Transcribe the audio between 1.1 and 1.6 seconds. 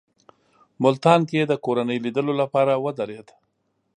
کې یې د